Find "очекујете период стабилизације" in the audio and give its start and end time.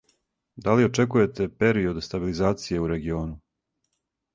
0.87-2.85